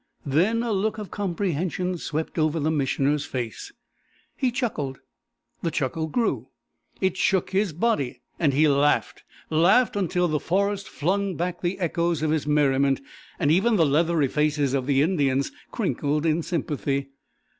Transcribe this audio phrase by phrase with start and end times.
[0.25, 3.71] Then a look of comprehension swept over the Missioner's face.
[4.35, 4.97] He chuckled,
[5.61, 6.47] the chuckle grew,
[6.99, 12.23] it shook his body, and he laughed laughed until the forest flung back the echoes
[12.23, 12.99] of his merriment,
[13.37, 17.09] and even the leathery faces of the Indians crinkled in sympathy.